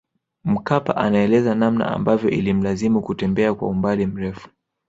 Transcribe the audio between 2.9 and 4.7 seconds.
kutembea kwa umbali mrefu